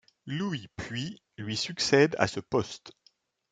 Louis 0.25 0.67
Puy 0.77 1.21
lui 1.37 1.55
succède 1.55 2.15
à 2.17 2.25
ce 2.25 2.39
poste. 2.39 2.91